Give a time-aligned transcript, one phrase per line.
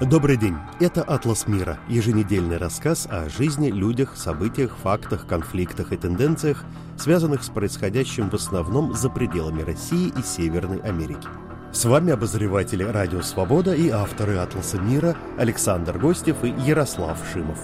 [0.00, 0.54] Добрый день.
[0.78, 6.64] Это «Атлас мира»– еженедельный рассказ о жизни, людях, событиях, фактах, конфликтах и тенденциях,
[6.96, 11.26] связанных с происходящим в основном за пределами России и Северной Америки.
[11.72, 17.58] С вами обозреватели «Радио Свобода» и авторы «Атласа мира» Александр Гостев и Ярослав Шимов.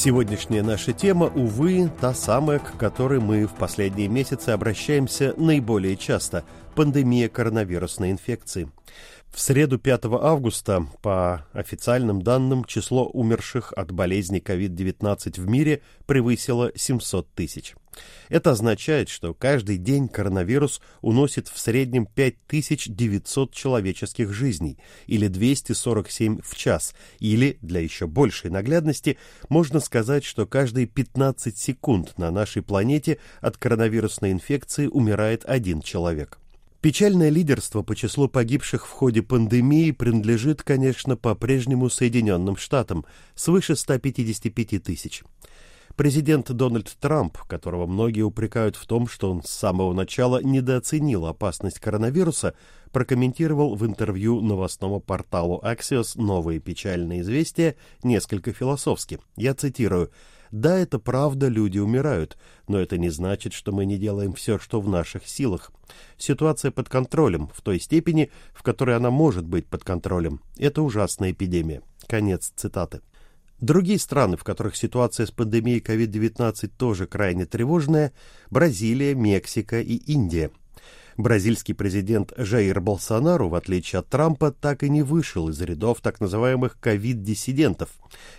[0.00, 6.44] Сегодняшняя наша тема, увы, та самая, к которой мы в последние месяцы обращаемся наиболее часто–
[6.76, 8.68] пандемия коронавирусной инфекции.
[9.32, 16.72] В среду 5 августа, по официальным данным, число умерших от болезни COVID-19 в мире превысило
[16.74, 17.74] 700 тысяч.
[18.28, 26.56] Это означает, что каждый день коронавирус уносит в среднем 5900 человеческих жизней, или 247 в
[26.56, 29.18] час, или, для еще большей наглядности,
[29.48, 36.38] можно сказать, что каждые 15 секунд на нашей планете от коронавирусной инфекции умирает один человек.
[36.80, 43.04] Печальное лидерство по числу погибших в ходе пандемии принадлежит, конечно, по-прежнему Соединенным Штатам,
[43.34, 45.24] свыше 155 тысяч.
[45.96, 51.80] Президент Дональд Трамп, которого многие упрекают в том, что он с самого начала недооценил опасность
[51.80, 52.54] коронавируса,
[52.92, 59.18] прокомментировал в интервью новостному порталу Axios новые печальные известия несколько философски.
[59.34, 60.12] Я цитирую
[60.50, 64.80] да, это правда, люди умирают, но это не значит, что мы не делаем все, что
[64.80, 65.72] в наших силах.
[66.16, 70.40] Ситуация под контролем, в той степени, в которой она может быть под контролем.
[70.56, 71.82] Это ужасная эпидемия.
[72.06, 73.00] Конец цитаты.
[73.60, 78.12] Другие страны, в которых ситуация с пандемией COVID-19 тоже крайне тревожная–
[78.50, 80.50] Бразилия, Мексика и Индия–
[81.18, 86.20] Бразильский президент Жаир Болсонару, в отличие от Трампа, так и не вышел из рядов так
[86.20, 87.88] называемых ковид-диссидентов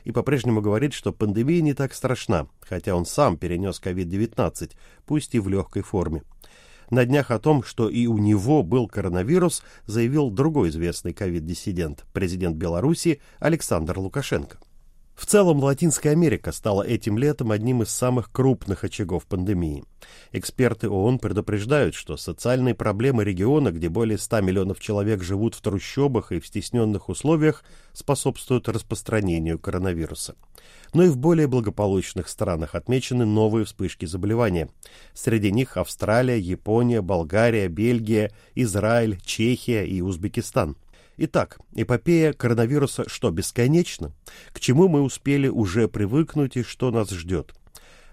[0.05, 4.71] и по-прежнему говорит, что пандемия не так страшна, хотя он сам перенес ковид-19,
[5.05, 6.23] пусть и в легкой форме.
[6.89, 12.55] На днях о том, что и у него был коронавирус, заявил другой известный ковид-диссидент, президент
[12.55, 14.58] Беларуси Александр Лукашенко.
[15.19, 19.83] В целом, Латинская Америка стала этим летом одним из самых крупных очагов пандемии.
[20.31, 26.31] Эксперты ООН предупреждают, что социальные проблемы региона, где более 100 миллионов человек живут в трущобах
[26.31, 30.35] и в стесненных условиях, способствуют распространению коронавируса.
[30.93, 34.69] Но и в более благополучных странах отмечены новые вспышки заболевания.
[35.13, 40.77] Среди них Австралия, Япония, Болгария, Бельгия, Израиль, Чехия и Узбекистан–
[41.21, 44.13] Итак, эпопея коронавируса что, бесконечна?
[44.53, 47.53] К чему мы успели уже привыкнуть и что нас ждет?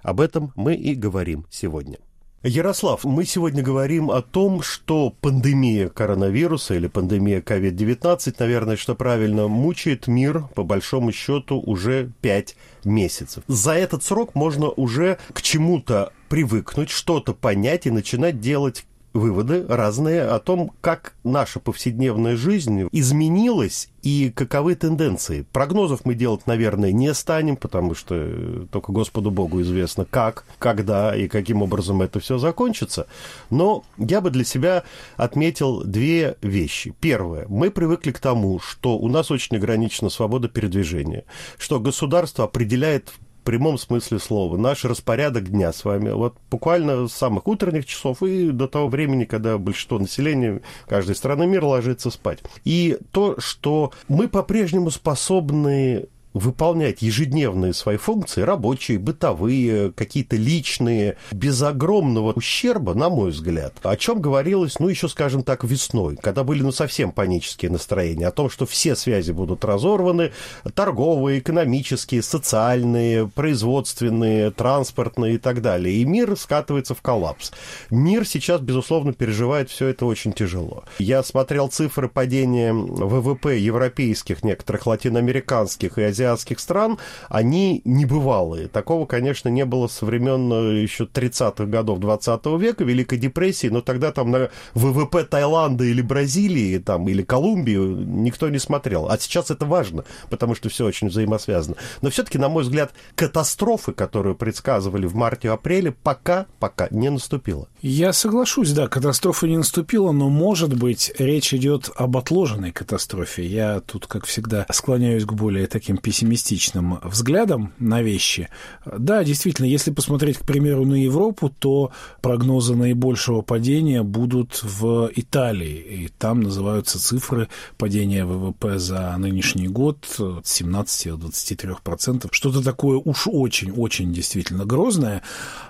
[0.03, 1.99] Об этом мы и говорим сегодня.
[2.43, 9.47] Ярослав, мы сегодня говорим о том, что пандемия коронавируса или пандемия COVID-19, наверное, что правильно,
[9.47, 13.45] мучает мир, по большому счету, уже пять месяцев.
[13.47, 18.84] За этот срок можно уже к чему-то привыкнуть, что-то понять и начинать делать
[19.16, 25.47] выводы разные о том, как наша повседневная жизнь изменилась и каковы тенденции.
[25.53, 31.27] Прогнозов мы делать, наверное, не станем, потому что только Господу Богу известно, как, когда и
[31.27, 33.09] каким образом это все закончится.
[33.50, 34.84] Но я бы для себя
[35.16, 36.94] отметил две вещи.
[37.00, 37.47] Первое.
[37.48, 41.25] Мы привыкли к тому, что у нас очень ограничена свобода передвижения,
[41.59, 43.12] что государство определяет
[43.47, 44.57] прямом смысле слова.
[44.59, 49.25] Наш распорядок дня с вами, вот буквально с самых утренних часов и до того времени,
[49.25, 52.41] когда большинство населения каждой страны мира ложится спать.
[52.65, 61.63] И то, что мы по-прежнему способны выполнять ежедневные свои функции, рабочие, бытовые, какие-то личные, без
[61.63, 63.75] огромного ущерба, на мой взгляд.
[63.83, 68.33] О чем говорилось, ну, еще, скажем так, весной, когда были, ну, совсем панические настроения, о
[68.33, 70.33] том, что все связи будут разорваны,
[70.75, 75.97] торговые, экономические, социальные, производственные, транспортные и так далее.
[75.97, 77.53] И мир скатывается в коллапс.
[77.91, 80.85] Мир сейчас, безусловно, переживает все это очень тяжело.
[80.99, 86.99] Я смотрел цифры падения ВВП европейских, некоторых латиноамериканских и азиатских азиатских стран,
[87.29, 88.69] они небывалые.
[88.69, 93.81] Такого, конечно, не было со времен э, еще 30-х годов 20 века, Великой депрессии, но
[93.81, 99.09] тогда там на ВВП Таиланда или Бразилии там, или Колумбии никто не смотрел.
[99.09, 101.77] А сейчас это важно, потому что все очень взаимосвязано.
[102.03, 107.69] Но все-таки, на мой взгляд, катастрофы, которую предсказывали в марте-апреле, пока, пока не наступила.
[107.81, 113.47] Я соглашусь, да, катастрофа не наступила, но, может быть, речь идет об отложенной катастрофе.
[113.47, 118.49] Я тут, как всегда, склоняюсь к более таким пессимистичным взглядом на вещи.
[118.87, 121.91] Да, действительно, если посмотреть, к примеру, на Европу, то
[122.23, 126.05] прогнозы наибольшего падения будут в Италии.
[126.05, 132.29] И там называются цифры падения ВВП за нынешний год от 17 до 23%.
[132.31, 135.23] Что-то такое уж очень-очень действительно грозное.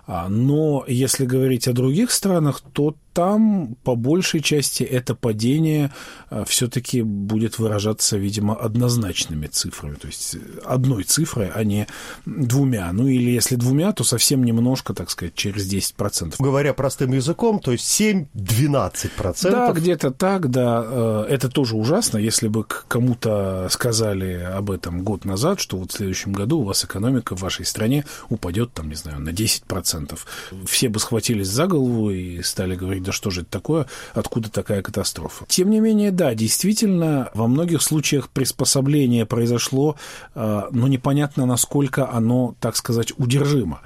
[0.06, 5.90] А, но если говорить о других странах, то там по большей части это падение
[6.28, 11.86] а, все-таки будет выражаться, видимо, однозначными цифрами, то есть одной цифрой, а не
[12.26, 12.92] двумя.
[12.92, 16.34] Ну или если двумя, то совсем немножко, так сказать, через 10%.
[16.38, 19.50] Говоря простым языком, то есть 7-12%.
[19.50, 20.84] Да, где-то так, да.
[20.86, 25.96] Э, это тоже ужасно, если бы кому-то сказали об этом год назад, что вот в
[25.96, 29.95] следующем году у вас экономика в вашей стране упадет, там, не знаю, на 10%.
[30.66, 34.82] Все бы схватились за голову и стали говорить, да что же это такое, откуда такая
[34.82, 35.44] катастрофа.
[35.48, 39.96] Тем не менее, да, действительно, во многих случаях приспособление произошло,
[40.34, 43.80] но ну, непонятно, насколько оно, так сказать, удержимо.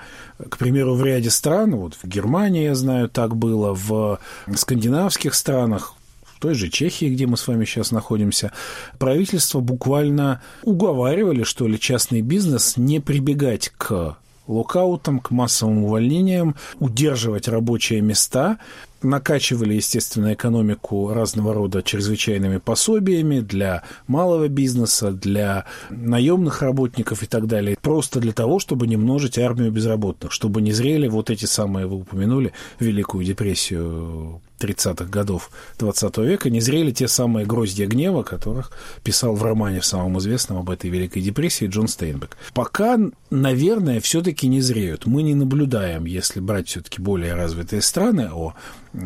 [0.49, 4.19] К примеру, в ряде стран, вот в Германии, я знаю, так было, в
[4.55, 5.95] скандинавских странах,
[6.41, 8.53] той же Чехии, где мы с вами сейчас находимся,
[8.99, 14.17] правительство буквально уговаривали, что ли, частный бизнес не прибегать к
[14.51, 18.59] локаутам, к массовым увольнениям, удерживать рабочие места,
[19.03, 27.47] накачивали, естественно, экономику разного рода чрезвычайными пособиями для малого бизнеса, для наемных работников и так
[27.47, 27.77] далее.
[27.81, 31.97] Просто для того, чтобы не множить армию безработных, чтобы не зрели вот эти самые, вы
[31.97, 39.35] упомянули, Великую депрессию 30-х годов 20 века не зрели те самые гроздья гнева, которых писал
[39.35, 42.37] в романе в самом известном об этой Великой депрессии Джон Стейнбек.
[42.53, 42.99] Пока,
[43.31, 45.07] наверное, все-таки не зреют.
[45.07, 48.55] Мы не наблюдаем, если брать все-таки более развитые страны, о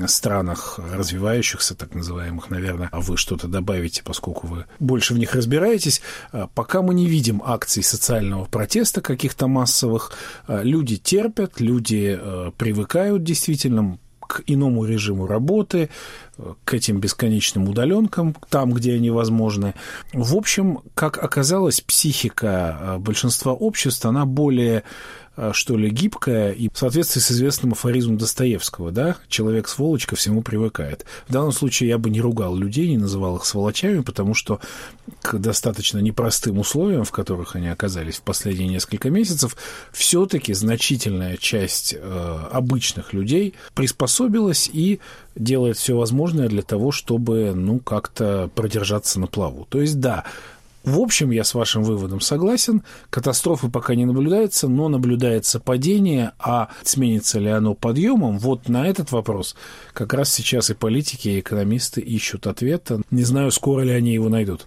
[0.07, 6.01] странах развивающихся, так называемых, наверное, а вы что-то добавите, поскольку вы больше в них разбираетесь.
[6.33, 10.13] А пока мы не видим акций социального протеста каких-то массовых,
[10.47, 15.91] а люди терпят, люди э, привыкают действительно, к иному режиму работы,
[16.65, 19.75] к этим бесконечным удаленкам, там, где они возможны.
[20.13, 24.83] В общем, как оказалось, психика большинства обществ, она более
[25.53, 30.43] что ли, гибкая и в соответствии с известным афоризмом Достоевского, да, человек сволочь ко всему
[30.43, 31.05] привыкает.
[31.29, 34.61] В данном случае я бы не ругал людей, не называл их сволочами, потому что
[35.23, 39.57] к достаточно непростым условиям, в которых они оказались в последние несколько месяцев,
[39.93, 45.01] все-таки значительная часть э, обычных людей приспособилась и
[45.35, 49.67] делает все возможное для того, чтобы, ну, как-то продержаться на плаву.
[49.69, 50.25] То есть, да,
[50.85, 52.83] в общем, я с вашим выводом согласен.
[53.09, 58.39] Катастрофы пока не наблюдается, но наблюдается падение, а сменится ли оно подъемом?
[58.39, 59.57] Вот на этот вопрос
[59.95, 63.01] как раз сейчас и политики, и экономисты ищут ответа.
[63.11, 64.67] Не знаю, скоро ли они его найдут.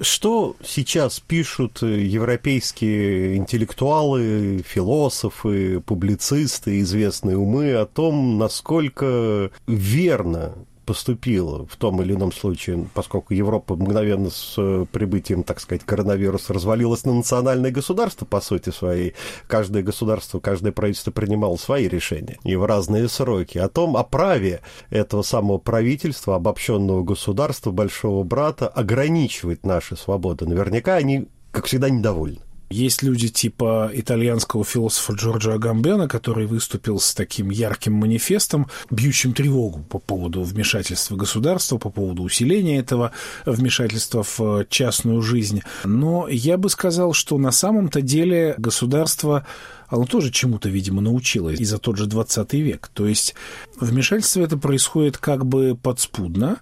[0.00, 10.54] Что сейчас пишут европейские интеллектуалы, философы, публицисты, известные умы о том, насколько верно
[10.90, 16.52] поступило в том или ином случае, поскольку Европа мгновенно с э, прибытием, так сказать, коронавируса
[16.52, 19.14] развалилась на национальное государство, по сути своей.
[19.46, 23.58] Каждое государство, каждое правительство принимало свои решения и в разные сроки.
[23.58, 30.44] О том, о праве этого самого правительства, обобщенного государства, большого брата, ограничивать наши свободы.
[30.44, 32.40] Наверняка они, как всегда, недовольны.
[32.70, 39.80] Есть люди типа итальянского философа Джорджа Агамбена, который выступил с таким ярким манифестом, бьющим тревогу
[39.80, 43.10] по поводу вмешательства государства, по поводу усиления этого
[43.44, 45.62] вмешательства в частную жизнь.
[45.82, 49.44] Но я бы сказал, что на самом-то деле государство
[49.88, 52.88] оно тоже чему-то, видимо, научилось и за тот же 20 век.
[52.94, 53.34] То есть
[53.80, 56.60] вмешательство это происходит как бы подспудно,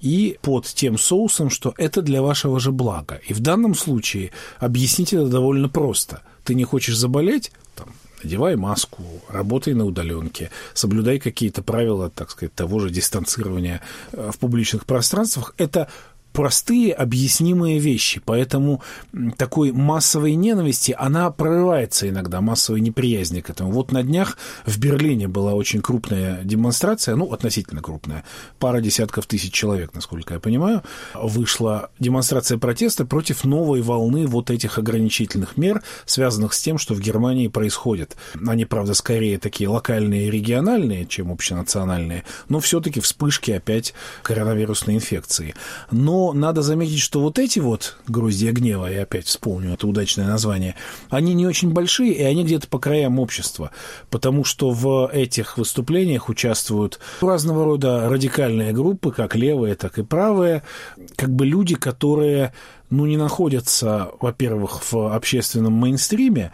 [0.00, 3.20] и под тем соусом, что это для вашего же блага.
[3.26, 6.22] И в данном случае объяснить это довольно просто.
[6.44, 7.50] Ты не хочешь заболеть?
[7.74, 7.88] Там,
[8.22, 14.38] надевай маску, работай на удаленке, соблюдай какие-то правила, так сказать, того же дистанцирования э, в
[14.38, 15.54] публичных пространствах.
[15.58, 15.88] Это
[16.36, 18.82] простые объяснимые вещи, поэтому
[19.38, 23.70] такой массовой ненависти, она прорывается иногда, массовой неприязни к этому.
[23.70, 28.22] Вот на днях в Берлине была очень крупная демонстрация, ну, относительно крупная,
[28.58, 30.82] пара десятков тысяч человек, насколько я понимаю,
[31.14, 37.00] вышла демонстрация протеста против новой волны вот этих ограничительных мер, связанных с тем, что в
[37.00, 38.14] Германии происходит.
[38.46, 45.54] Они, правда, скорее такие локальные и региональные, чем общенациональные, но все-таки вспышки опять коронавирусной инфекции.
[45.90, 50.74] Но надо заметить, что вот эти вот гроздья гнева, я опять вспомню это удачное название,
[51.10, 53.70] они не очень большие, и они где-то по краям общества,
[54.10, 60.62] потому что в этих выступлениях участвуют разного рода радикальные группы, как левые, так и правые,
[61.16, 62.52] как бы люди, которые
[62.90, 66.52] ну, не находятся, во-первых, в общественном мейнстриме,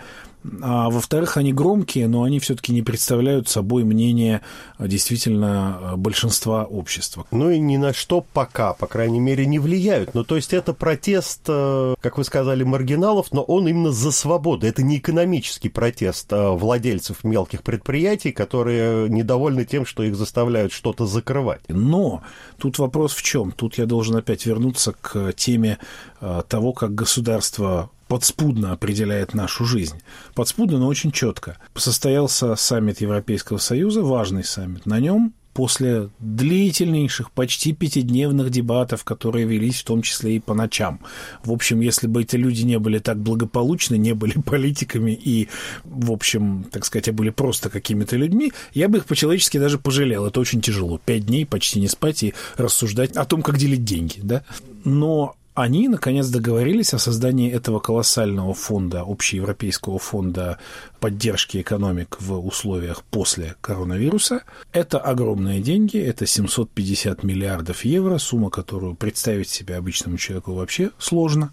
[0.60, 4.40] а во-вторых, они громкие, но они все-таки не представляют собой мнение
[4.76, 7.26] а, действительно а, большинства общества.
[7.30, 10.14] Ну и ни на что пока, по крайней мере, не влияют.
[10.14, 14.66] Ну, то есть это протест, э, как вы сказали, маргиналов, но он именно за свободу.
[14.66, 21.06] Это не экономический протест э, владельцев мелких предприятий, которые недовольны тем, что их заставляют что-то
[21.06, 21.62] закрывать.
[21.68, 22.22] Но
[22.58, 23.52] тут вопрос в чем?
[23.52, 25.78] Тут я должен опять вернуться к теме
[26.20, 30.02] э, того, как государство подспудно определяет нашу жизнь.
[30.34, 31.56] Подспудно, но очень четко.
[31.74, 34.84] Состоялся саммит Европейского Союза, важный саммит.
[34.84, 41.00] На нем после длительнейших, почти пятидневных дебатов, которые велись в том числе и по ночам.
[41.42, 45.48] В общем, если бы эти люди не были так благополучны, не были политиками и,
[45.84, 50.26] в общем, так сказать, а были просто какими-то людьми, я бы их по-человечески даже пожалел.
[50.26, 51.00] Это очень тяжело.
[51.02, 54.44] Пять дней почти не спать и рассуждать о том, как делить деньги, да?
[54.84, 60.58] Но они, наконец, договорились о создании этого колоссального фонда, общеевропейского фонда
[60.98, 64.44] поддержки экономик в условиях после коронавируса.
[64.72, 71.52] Это огромные деньги, это 750 миллиардов евро, сумма, которую представить себе обычному человеку вообще сложно.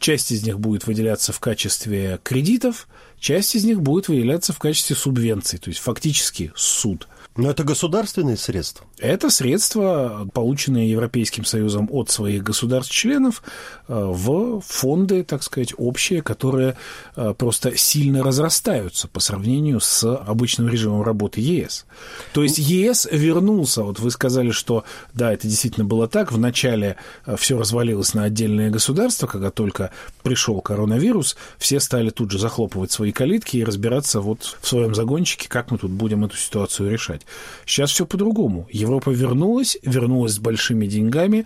[0.00, 2.88] Часть из них будет выделяться в качестве кредитов,
[3.20, 8.36] часть из них будет выделяться в качестве субвенций, то есть фактически суд– но это государственные
[8.36, 8.86] средства?
[8.98, 13.42] Это средства, полученные Европейским Союзом от своих государств-членов
[13.88, 16.78] э, в фонды, так сказать, общие, которые
[17.14, 21.84] э, просто сильно разрастаются по сравнению с обычным режимом работы ЕС.
[22.32, 27.36] То есть ЕС вернулся, вот вы сказали, что да, это действительно было так, вначале э,
[27.36, 29.90] все развалилось на отдельные государства, когда только
[30.22, 35.50] пришел коронавирус, все стали тут же захлопывать свои калитки и разбираться вот в своем загончике,
[35.50, 37.26] как мы тут будем эту ситуацию решать.
[37.66, 38.66] Сейчас все по-другому.
[38.86, 41.44] Европа вернулась, вернулась с большими деньгами,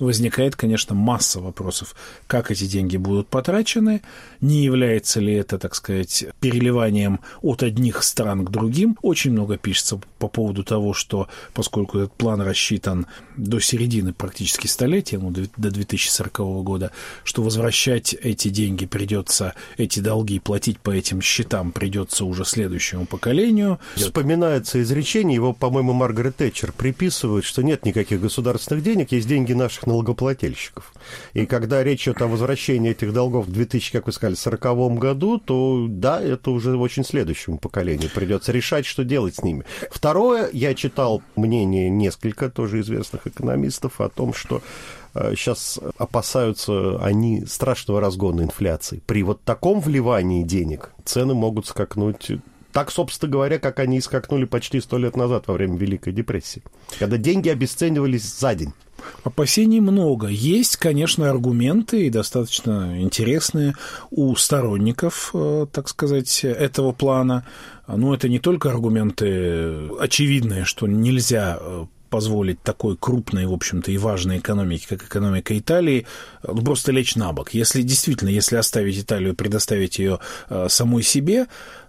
[0.00, 1.94] возникает, конечно, масса вопросов,
[2.26, 4.02] как эти деньги будут потрачены,
[4.40, 8.96] не является ли это, так сказать, переливанием от одних стран к другим.
[9.02, 15.18] Очень много пишется по поводу того, что поскольку этот план рассчитан до середины практически столетия,
[15.18, 16.90] ну, до 2040 года,
[17.24, 23.78] что возвращать эти деньги придется, эти долги платить по этим счетам придется уже следующему поколению.
[23.96, 29.86] Вспоминается изречение, его, по-моему, Маргарет Тэтчер приписывает, что нет никаких государственных денег, есть деньги наших
[29.90, 30.92] налогоплательщиков.
[31.34, 35.38] И когда речь идет о возвращении этих долгов в 2000, как вы сказали, 40 году,
[35.38, 39.64] то да, это уже очень следующему поколению придется решать, что делать с ними.
[39.90, 44.62] Второе, я читал мнение несколько тоже известных экономистов о том, что
[45.14, 49.02] сейчас э, опасаются они страшного разгона инфляции.
[49.06, 52.30] При вот таком вливании денег цены могут скакнуть
[52.72, 56.62] так, собственно говоря, как они и скакнули почти сто лет назад во время Великой депрессии,
[56.98, 58.72] когда деньги обесценивались за день.
[59.24, 60.28] Опасений много.
[60.28, 63.74] Есть, конечно, аргументы и достаточно интересные
[64.10, 67.46] у сторонников, э, так сказать, этого плана.
[67.86, 73.96] Но это не только аргументы очевидные, что нельзя э, позволить такой крупной, в общем-то, и
[73.96, 76.06] важной экономике, как экономика Италии,
[76.42, 77.54] ну, просто лечь на бок.
[77.54, 80.18] Если действительно, если оставить Италию, предоставить ее
[80.50, 81.46] э, самой себе,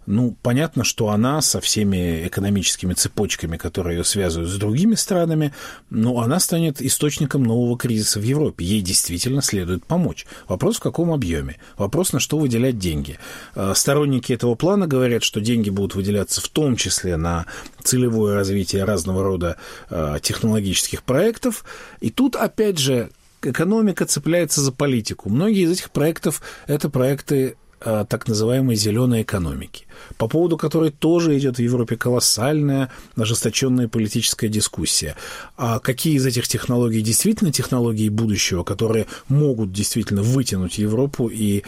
[0.07, 5.53] ну, понятно, что она со всеми экономическими цепочками, которые ее связывают с другими странами,
[5.89, 8.65] ну, она станет источником нового кризиса в Европе.
[8.65, 10.25] Ей действительно следует помочь.
[10.47, 11.57] Вопрос, в каком объеме?
[11.77, 13.19] Вопрос, на что выделять деньги.
[13.53, 17.45] Э, сторонники этого плана говорят, что деньги будут выделяться в том числе на
[17.83, 19.57] целевое развитие разного рода
[19.89, 21.63] э, технологических проектов.
[21.99, 23.11] И тут, опять же,
[23.43, 25.29] экономика цепляется за политику.
[25.29, 31.37] Многие из этих проектов– это проекты Э, так называемой зеленой экономики, по поводу которой тоже
[31.37, 35.15] идет в Европе колоссальная ожесточенная политическая дискуссия.
[35.57, 41.63] А какие из этих технологий действительно технологии будущего, которые могут действительно вытянуть Европу и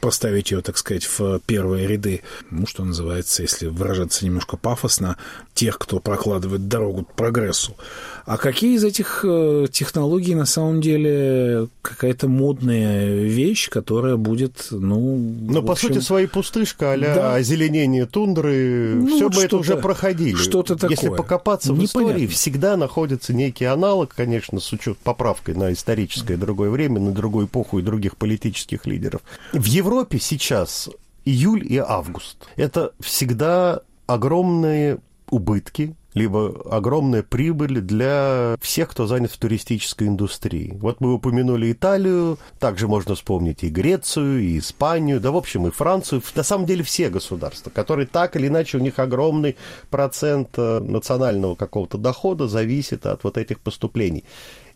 [0.00, 5.16] поставить ее, так сказать, в первые ряды, ну, что называется, если выражаться немножко пафосно,
[5.54, 7.76] тех, кто прокладывает дорогу к прогрессу.
[8.24, 15.16] А какие из этих э, технологий на самом деле какая-то модная вещь, которая будет, ну...
[15.16, 17.42] Но, по сути, своей пустышка а да.
[17.52, 20.36] Озеленение тундры, ну, все вот мы это уже проходили.
[20.36, 20.90] Что-то такое.
[20.90, 26.70] Если покопаться в истории, всегда находится некий аналог, конечно, с учетом поправкой на историческое другое
[26.70, 29.20] время, на другую эпоху и других политических лидеров.
[29.52, 30.88] В Европе сейчас
[31.24, 32.48] июль и август.
[32.56, 34.98] Это всегда огромные
[35.30, 40.76] убытки, либо огромная прибыль для всех, кто занят в туристической индустрии.
[40.80, 45.70] Вот мы упомянули Италию, также можно вспомнить и Грецию, и Испанию, да, в общем, и
[45.70, 46.22] Францию.
[46.34, 49.56] На самом деле все государства, которые так или иначе у них огромный
[49.90, 54.24] процент э, национального какого-то дохода зависит от вот этих поступлений.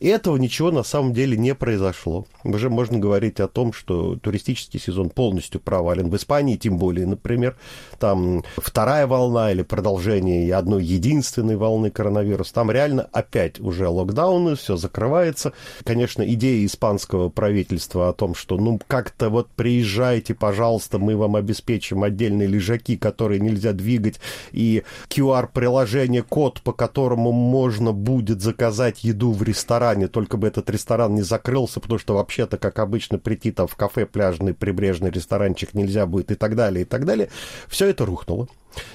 [0.01, 2.27] И этого ничего на самом деле не произошло.
[2.45, 6.11] Уже можно говорить о том, что туристический сезон полностью провален.
[6.11, 7.57] В Испании тем более, например,
[7.99, 12.55] там вторая волна или продолжение одной единственной волны коронавируса.
[12.55, 15.53] Там реально опять уже локдауны, все закрывается.
[15.85, 22.03] Конечно, идея испанского правительства о том, что ну как-то вот приезжайте, пожалуйста, мы вам обеспечим
[22.03, 24.21] отдельные лежаки, которые нельзя двигать,
[24.53, 30.69] и QR-приложение, код, по которому можно будет заказать еду в ресторан ресторане, только бы этот
[30.71, 35.75] ресторан не закрылся, потому что вообще-то, как обычно, прийти там в кафе, пляжный, прибрежный ресторанчик
[35.75, 37.29] нельзя будет и так далее, и так далее.
[37.69, 38.49] Все это рухнуло.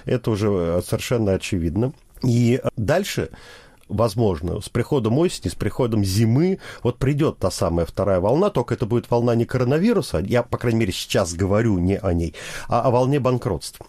[0.06, 1.94] Это уже э, совершенно очевидно.
[2.24, 3.30] И дальше
[3.88, 8.86] возможно, с приходом осени, с приходом зимы, вот придет та самая вторая волна, только это
[8.86, 12.34] будет волна не коронавируса, я, по крайней мере, сейчас говорю не о ней,
[12.70, 13.86] а о волне банкротства.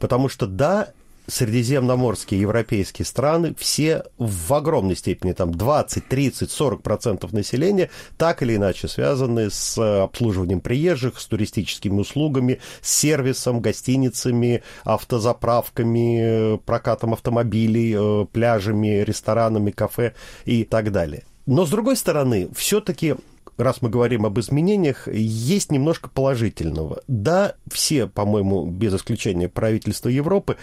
[0.00, 0.88] Потому что, да,
[1.26, 8.56] средиземноморские европейские страны, все в огромной степени, там 20, 30, 40 процентов населения так или
[8.56, 18.26] иначе связаны с обслуживанием приезжих, с туристическими услугами, с сервисом, гостиницами, автозаправками, прокатом автомобилей, э,
[18.30, 20.14] пляжами, ресторанами, кафе
[20.44, 21.24] и так далее.
[21.46, 23.16] Но, с другой стороны, все-таки
[23.56, 27.02] раз мы говорим об изменениях, есть немножко положительного.
[27.08, 30.56] Да, все, по-моему, без исключения правительства Европы,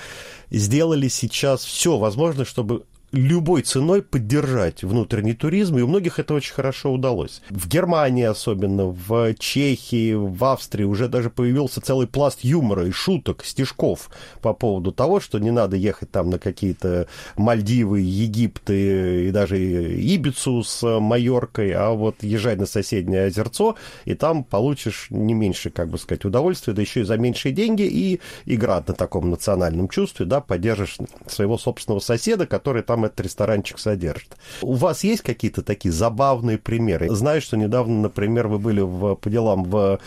[0.50, 6.54] сделали сейчас все возможное, чтобы любой ценой поддержать внутренний туризм, и у многих это очень
[6.54, 7.42] хорошо удалось.
[7.50, 13.44] В Германии особенно, в Чехии, в Австрии уже даже появился целый пласт юмора и шуток,
[13.44, 14.10] стишков
[14.42, 20.64] по поводу того, что не надо ехать там на какие-то Мальдивы, Египты и даже Ибицу
[20.64, 23.76] с Майоркой, а вот езжай на соседнее озерцо,
[24.06, 27.84] и там получишь не меньше, как бы сказать, удовольствия, да еще и за меньшие деньги,
[27.84, 33.80] и игра на таком национальном чувстве, да, поддержишь своего собственного соседа, который там этот ресторанчик
[33.80, 34.36] содержит.
[34.62, 37.10] У вас есть какие-то такие забавные примеры?
[37.10, 40.00] Знаю, что недавно, например, вы были в, по делам в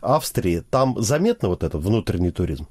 [0.00, 0.62] Австрии.
[0.70, 2.66] Там заметно вот этот внутренний туризм?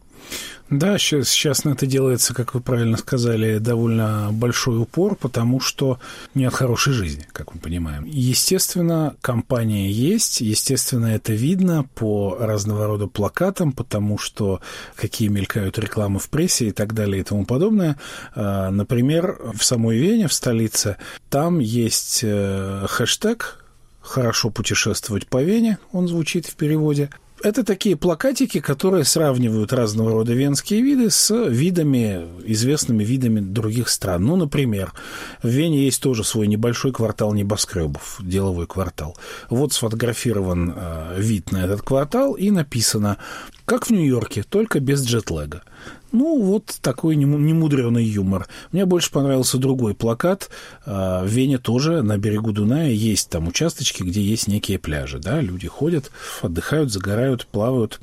[0.71, 5.99] Да, сейчас, сейчас на это делается, как вы правильно сказали, довольно большой упор, потому что
[6.33, 8.05] нет хорошей жизни, как мы понимаем.
[8.05, 14.61] Естественно, компания есть, естественно, это видно по разного рода плакатам, потому что
[14.95, 17.97] какие мелькают рекламы в прессе и так далее и тому подобное.
[18.33, 20.95] А, например, в самой Вене, в столице,
[21.29, 23.65] там есть э, хэштег
[23.99, 27.09] «Хорошо путешествовать по Вене», он звучит в переводе.
[27.43, 34.25] Это такие плакатики, которые сравнивают разного рода венские виды с видами, известными видами других стран.
[34.25, 34.93] Ну, например,
[35.41, 39.17] в Вене есть тоже свой небольшой квартал небоскребов, деловой квартал.
[39.49, 43.17] Вот сфотографирован э, вид на этот квартал и написано
[43.65, 45.63] «Как в Нью-Йорке, только без джетлега».
[46.11, 48.47] Ну, вот такой немудренный юмор.
[48.71, 50.49] Мне больше понравился другой плакат.
[50.85, 55.19] А, в Вене тоже на берегу Дуная есть там участочки, где есть некие пляжи.
[55.19, 55.39] Да?
[55.39, 57.99] Люди ходят, отдыхают, загорают, плавают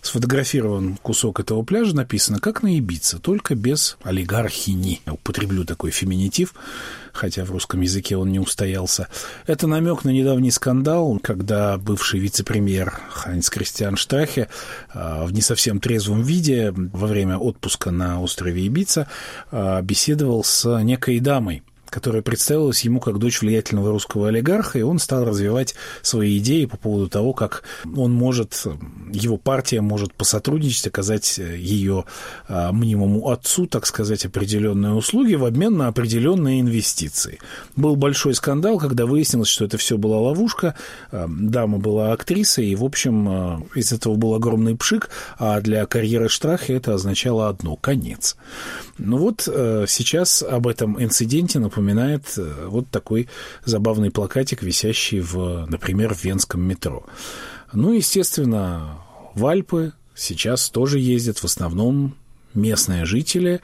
[0.00, 5.00] сфотографирован кусок этого пляжа, написано «Как на Ибице, только без олигархини».
[5.06, 6.54] Я употреблю такой феминитив,
[7.12, 9.08] хотя в русском языке он не устоялся.
[9.46, 14.48] Это намек на недавний скандал, когда бывший вице-премьер Хайнц Кристиан Штрахе
[14.92, 19.08] а, в не совсем трезвом виде во время отпуска на острове Ибица
[19.50, 24.98] а, беседовал с некой дамой, которая представилась ему как дочь влиятельного русского олигарха, и он
[24.98, 28.66] стал развивать свои идеи по поводу того, как он может,
[29.12, 32.04] его партия может посотрудничать, оказать ее
[32.48, 37.38] а, мнимому отцу, так сказать, определенные услуги в обмен на определенные инвестиции.
[37.76, 40.74] Был большой скандал, когда выяснилось, что это все была ловушка,
[41.10, 45.84] а, дама была актрисой, и, в общем, а, из этого был огромный пшик, а для
[45.84, 48.36] карьеры Штрахи это означало одно– конец.
[48.96, 53.28] Ну вот э, сейчас об этом инциденте напоминает э, вот такой
[53.64, 57.04] забавный плакатик, висящий, в, например, в венском метро.
[57.72, 58.98] Ну, естественно,
[59.34, 62.14] в Альпы сейчас тоже ездят в основном
[62.54, 63.60] местные жители,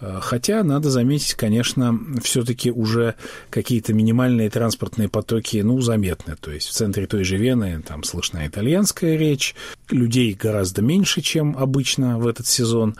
[0.00, 3.14] э, Хотя, надо заметить, конечно, все-таки уже
[3.50, 6.36] какие-то минимальные транспортные потоки, ну, заметны.
[6.40, 9.54] То есть в центре той же Вены там слышна итальянская речь,
[9.90, 12.96] людей гораздо меньше, чем обычно в этот сезон.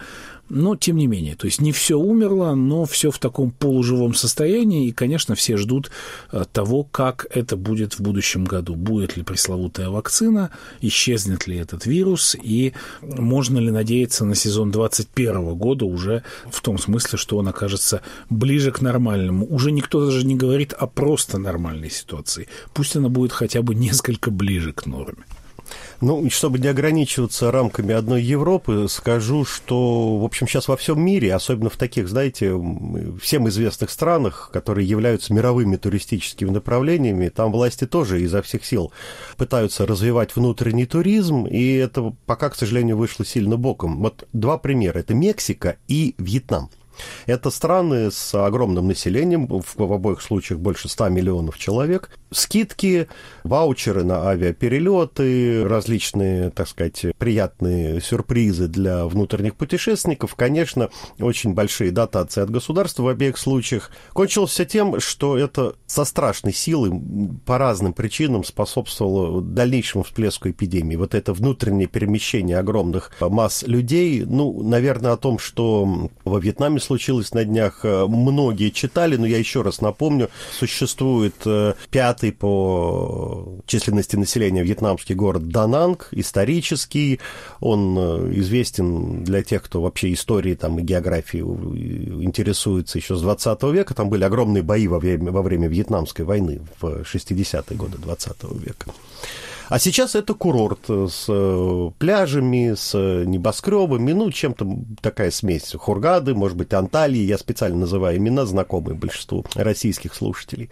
[0.50, 1.36] Но тем не менее.
[1.36, 5.90] То есть не все умерло, но все в таком полуживом состоянии, и, конечно, все ждут
[6.32, 8.74] э, того, как это будет в будущем году.
[8.74, 15.54] Будет ли пресловутая вакцина, исчезнет ли этот вирус, и можно ли надеяться на сезон 2021
[15.54, 19.46] года уже в том смысле, что он окажется ближе к нормальному.
[19.46, 22.48] Уже никто даже не говорит о просто нормальной ситуации.
[22.74, 25.24] Пусть она будет хотя бы несколько ближе к норме.
[26.00, 31.34] Ну, чтобы не ограничиваться рамками одной Европы, скажу, что, в общем, сейчас во всем мире,
[31.34, 32.54] особенно в таких, знаете,
[33.20, 38.92] всем известных странах, которые являются мировыми туристическими направлениями, там власти тоже изо всех сил
[39.36, 44.00] пытаются развивать внутренний туризм, и это пока, к сожалению, вышло сильно боком.
[44.00, 44.98] Вот два примера.
[44.98, 46.70] Это Мексика и Вьетнам.
[47.26, 52.10] Это страны с огромным населением, в, в обоих случаях больше 100 миллионов человек.
[52.30, 53.08] Скидки,
[53.44, 60.34] ваучеры на авиаперелеты, различные, так сказать, приятные сюрпризы для внутренних путешественников.
[60.34, 63.90] Конечно, очень большие дотации от государства в обеих случаях.
[64.12, 66.92] Кончилось все тем, что это со страшной силой
[67.44, 70.96] по разным причинам способствовало дальнейшему всплеску эпидемии.
[70.96, 77.32] Вот это внутреннее перемещение огромных масс людей, ну, наверное, о том, что во Вьетнаме случилось
[77.34, 84.16] на днях, э, многие читали, но я еще раз напомню, существует э, пятый по численности
[84.16, 87.20] населения вьетнамский город Дананг, исторический,
[87.60, 91.44] он э, известен для тех, кто вообще историей там, и географией
[92.24, 96.60] интересуется еще с 20 века, там были огромные бои во время, во время Вьетнамской войны
[96.80, 98.86] в 60-е годы 20 века.
[99.70, 104.66] А сейчас это курорт с э, пляжами, с небоскребами, ну, чем-то
[105.00, 105.76] такая смесь.
[105.78, 110.70] Хургады, может быть, Анталии, я специально называю имена, знакомые большинству российских слушателей.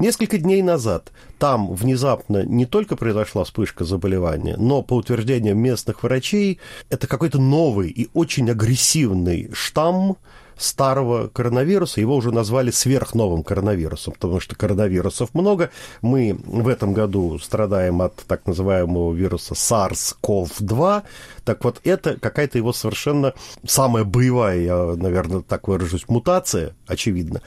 [0.00, 6.58] Несколько дней назад там внезапно не только произошла вспышка заболевания, но, по утверждениям местных врачей,
[6.90, 10.16] это какой-то новый и очень агрессивный штамм,
[10.62, 15.70] старого коронавируса, его уже назвали сверхновым коронавирусом, потому что коронавирусов много.
[16.00, 21.02] Мы в этом году страдаем от так называемого вируса SARS-CoV-2.
[21.44, 23.34] Так вот, это какая-то его совершенно
[23.66, 27.42] самая боевая, я, наверное, так выражусь, мутация, очевидно,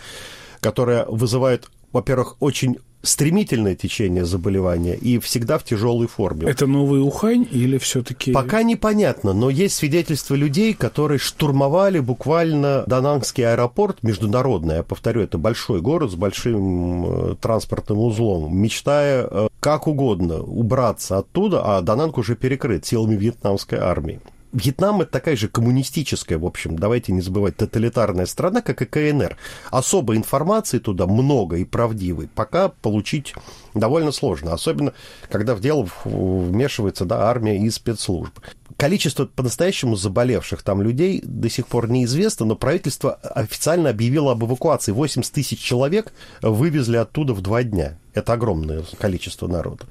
[0.60, 6.48] которая вызывает во-первых, очень стремительное течение заболевания и всегда в тяжелой форме.
[6.50, 8.32] Это новый Ухань или все-таки...
[8.34, 15.38] Пока непонятно, но есть свидетельства людей, которые штурмовали буквально Данангский аэропорт, международный, я повторю, это
[15.38, 22.18] большой город с большим э, транспортным узлом, мечтая э, как угодно убраться оттуда, а Дананг
[22.18, 24.20] уже перекрыт силами вьетнамской армии.
[24.56, 29.36] Вьетнам это такая же коммунистическая, в общем, давайте не забывать, тоталитарная страна, как и КНР.
[29.70, 32.30] Особой информации туда много и правдивой.
[32.34, 33.34] Пока получить
[33.76, 34.94] довольно сложно, особенно
[35.30, 38.42] когда в дело вмешивается да, армия и спецслужбы.
[38.78, 44.92] Количество по-настоящему заболевших там людей до сих пор неизвестно, но правительство официально объявило об эвакуации.
[44.92, 46.12] 80 тысяч человек
[46.42, 47.98] вывезли оттуда в два дня.
[48.16, 49.86] Это огромное количество народа.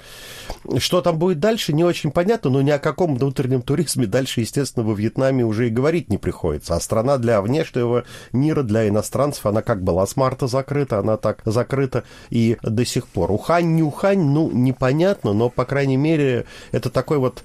[0.78, 4.84] Что там будет дальше, не очень понятно, но ни о каком внутреннем туризме дальше, естественно,
[4.84, 6.74] во Вьетнаме уже и говорить не приходится.
[6.74, 11.42] А страна для внешнего мира, для иностранцев, она как была с марта закрыта, она так
[11.44, 13.30] закрыта и до сих пор.
[13.30, 17.42] Ухань, Ухань, ну, непонятно, но, по крайней мере, это такой вот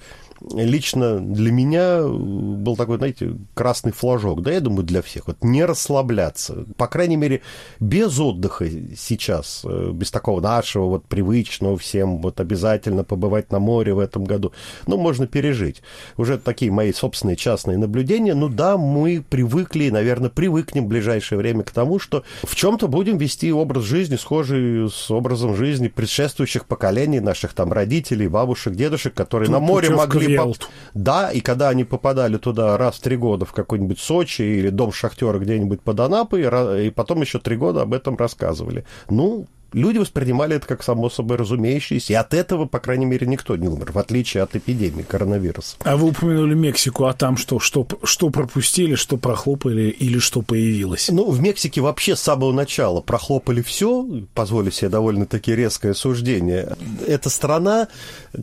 [0.53, 5.27] лично для меня был такой, знаете, красный флажок, да, я думаю, для всех.
[5.27, 6.65] Вот не расслабляться.
[6.77, 7.41] По крайней мере,
[7.79, 13.93] без отдыха сейчас, э, без такого нашего вот привычного всем, вот обязательно побывать на море
[13.93, 14.53] в этом году,
[14.87, 15.81] ну, можно пережить.
[16.17, 18.33] Уже такие мои собственные частные наблюдения.
[18.33, 23.17] Ну да, мы привыкли, наверное, привыкнем в ближайшее время к тому, что в чем-то будем
[23.17, 29.47] вести образ жизни, схожий с образом жизни предшествующих поколений наших там родителей, бабушек, дедушек, которые
[29.47, 30.67] Тут на море могли Ялту.
[30.93, 34.91] Да, и когда они попадали туда раз в три года в какой-нибудь Сочи или дом
[34.91, 36.43] шахтера где-нибудь под Анапой,
[36.85, 38.85] и потом еще три года об этом рассказывали.
[39.09, 43.55] Ну, люди воспринимали это как само собой разумеющееся, и от этого, по крайней мере, никто
[43.55, 45.75] не умер, в отличие от эпидемии коронавируса.
[45.83, 47.59] А вы упомянули Мексику, а там что?
[47.59, 51.09] Что, что пропустили, что прохлопали или что появилось?
[51.11, 56.75] Ну, в Мексике вообще с самого начала прохлопали все, позволю себе довольно-таки резкое суждение.
[57.07, 57.87] Это страна,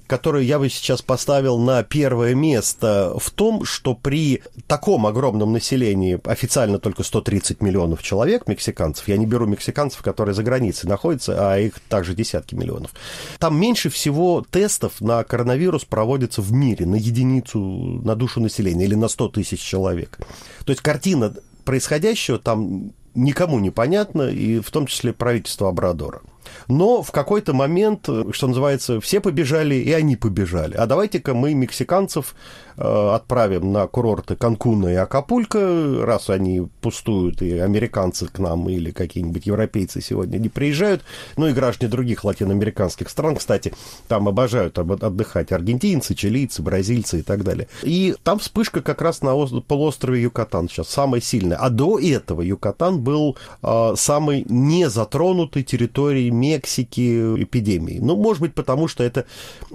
[0.07, 6.21] которую я бы сейчас поставил на первое место в том, что при таком огромном населении,
[6.25, 11.53] официально только 130 миллионов человек, мексиканцев, я не беру мексиканцев, которые за границей находятся, находится,
[11.53, 12.93] а их также десятки миллионов.
[13.39, 17.59] Там меньше всего тестов на коронавирус проводится в мире на единицу,
[18.05, 20.19] на душу населения или на 100 тысяч человек.
[20.65, 26.21] То есть картина происходящего там никому не понятна, и в том числе правительство Абрадора.
[26.69, 30.75] Но в какой-то момент, что называется, все побежали, и они побежали.
[30.75, 32.35] А давайте-ка мы мексиканцев
[32.79, 38.91] Э, отправим на курорты Канкуна и Акапулько, раз они пустуют, и американцы к нам или
[38.91, 41.03] какие-нибудь европейцы сегодня не приезжают,
[41.39, 43.73] ну и граждане других латиноамериканских стран, кстати,
[44.09, 47.67] там обожают отдыхать аргентинцы, чилийцы, бразильцы и так далее.
[47.83, 51.57] И там вспышка как раз на полуострове Юкатан сейчас самая сильная.
[51.57, 57.99] А до этого Юкатан был э, самой незатронутой территорией Мексики эпидемии.
[58.01, 59.25] Ну, может быть, потому что это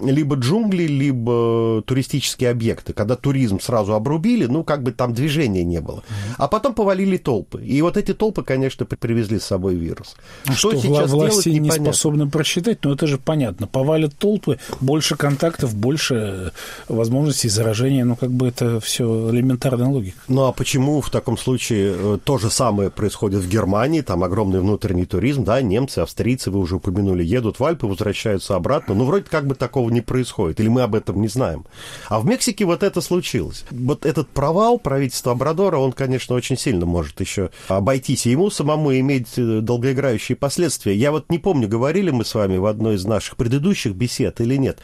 [0.01, 5.81] либо джунгли, либо туристические объекты когда туризм сразу обрубили, ну, как бы там движения не
[5.81, 6.03] было.
[6.37, 7.65] А потом повалили толпы.
[7.65, 10.15] И вот эти толпы, конечно, привезли с собой вирус.
[10.45, 13.65] А что, что сейчас власти делать, не способны просчитать, но это же понятно.
[13.65, 16.51] Повалят толпы, больше контактов, больше
[16.87, 18.05] возможностей заражения.
[18.05, 20.17] Ну, как бы это все элементарная логика.
[20.27, 24.01] Ну, а почему в таком случае э, то же самое происходит в Германии?
[24.01, 28.93] Там огромный внутренний туризм, да, немцы, австрийцы, вы уже упомянули, едут в Альпы, возвращаются обратно.
[28.93, 30.59] Ну, вроде как бы такого не происходит.
[30.59, 31.65] Или мы об этом не знаем.
[32.09, 33.65] А в Мексике вот это случилось.
[33.71, 38.93] Вот этот провал правительства Абрадора, он, конечно, очень сильно может еще обойтись, и ему самому
[38.99, 40.95] иметь э, долгоиграющие последствия.
[40.95, 44.55] Я вот не помню, говорили мы с вами в одной из наших предыдущих бесед или
[44.57, 44.79] нет,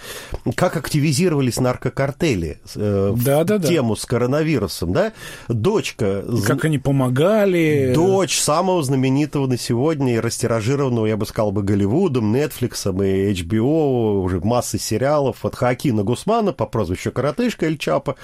[0.56, 4.02] как активизировались наркокартели э, да, в да, тему да.
[4.02, 5.14] с коронавирусом, да?
[5.48, 6.24] Дочка...
[6.46, 7.92] Как они помогали.
[7.94, 14.22] Дочь самого знаменитого на сегодня и растиражированного, я бы сказал, бы Голливудом, Netflix и HBO,
[14.22, 18.16] уже массы сериалов от Хакина Гусмана по прозвищу Коротышка Эль Чапа.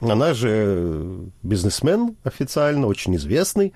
[0.00, 3.72] Она же бизнесмен официально, очень известный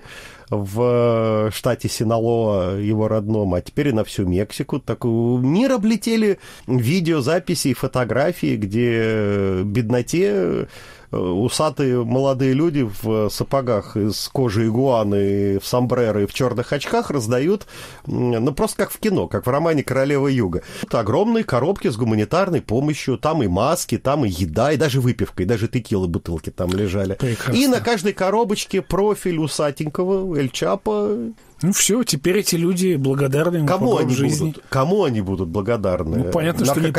[0.49, 4.79] в штате Синалоа, его родном, а теперь и на всю Мексику.
[4.79, 10.65] Так мир облетели видеозаписи и фотографии, где бедноте Э,
[11.11, 17.67] усатые молодые люди в сапогах из кожи игуаны, в сомбреро и в черных очках раздают,
[18.05, 20.63] ну, просто как в кино, как в романе «Королева Юга».
[20.83, 25.43] Это огромные коробки с гуманитарной помощью, там и маски, там и еда, и даже выпивка,
[25.43, 27.15] и даже текилы бутылки там лежали.
[27.15, 27.59] Прекрасно.
[27.59, 31.17] И на каждой коробочке профиль усатенького Эль Чапа
[31.61, 34.49] ну все, теперь эти люди благодарны ему Кому они жизни.
[34.49, 34.63] будут?
[34.69, 36.17] Кому они будут благодарны?
[36.17, 36.91] Ну, понятно, что не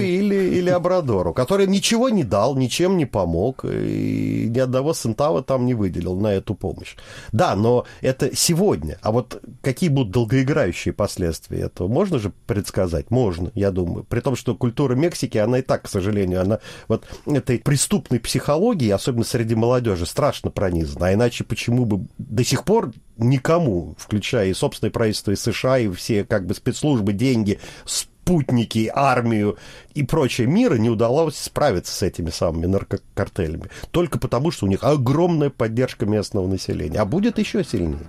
[0.00, 5.66] или, или Абрадору, который ничего не дал, ничем не помог, и ни одного центава там
[5.66, 6.96] не выделил на эту помощь.
[7.32, 8.98] Да, но это сегодня.
[9.02, 11.88] А вот какие будут долгоиграющие последствия этого?
[11.88, 13.10] Можно же предсказать?
[13.10, 14.04] Можно, я думаю.
[14.04, 18.90] При том, что культура Мексики, она и так, к сожалению, она вот этой преступной психологии,
[18.90, 21.08] особенно среди молодежи, страшно пронизана.
[21.08, 25.90] А иначе почему бы до сих пор никому, включая и собственное правительство, и США, и
[25.92, 29.58] все как бы спецслужбы, деньги, спутники, армию
[29.94, 33.70] и прочее мира не удалось справиться с этими самыми наркокартелями.
[33.90, 36.98] Только потому, что у них огромная поддержка местного населения.
[36.98, 38.06] А будет еще сильнее.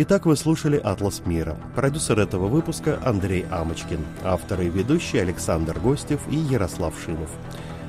[0.00, 1.58] Итак, вы слушали «Атлас мира».
[1.74, 3.98] Продюсер этого выпуска Андрей Амочкин.
[4.22, 7.30] Авторы и ведущие Александр Гостев и Ярослав Шимов.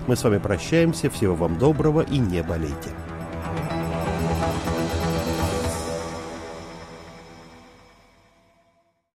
[0.07, 1.11] Мы с вами прощаемся.
[1.11, 2.89] Всего вам доброго и не болейте.